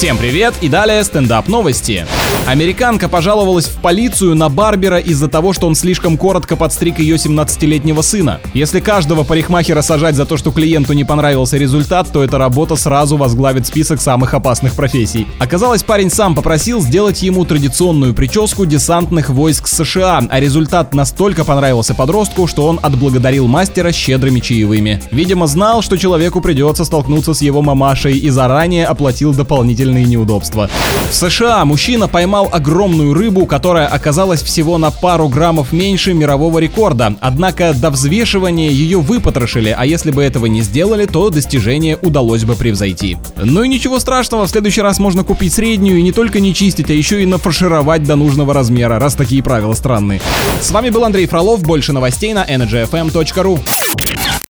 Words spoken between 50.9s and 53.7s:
был Андрей Фролов, больше новостей на energyfm.ru.